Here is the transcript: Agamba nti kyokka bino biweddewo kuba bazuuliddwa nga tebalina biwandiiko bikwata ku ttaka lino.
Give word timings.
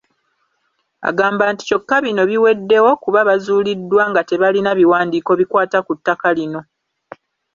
Agamba 1.09 1.43
nti 1.53 1.63
kyokka 1.69 1.95
bino 2.05 2.21
biweddewo 2.29 2.91
kuba 3.03 3.19
bazuuliddwa 3.29 4.03
nga 4.11 4.21
tebalina 4.29 4.71
biwandiiko 4.79 5.31
bikwata 5.39 5.77
ku 5.85 5.91
ttaka 5.97 6.29
lino. 6.37 6.61